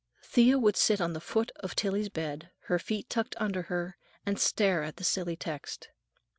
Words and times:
Thea 0.23 0.57
would 0.57 0.77
sit 0.77 0.99
on 0.99 1.13
the 1.13 1.21
foot 1.21 1.51
of 1.57 1.75
Tillie's 1.75 2.09
bed, 2.09 2.49
her 2.61 2.79
feet 2.79 3.07
tucked 3.07 3.35
under 3.37 3.61
her, 3.69 3.97
and 4.25 4.39
stare 4.39 4.81
at 4.81 4.95
the 4.95 5.03
silly 5.03 5.35
text. 5.35 5.89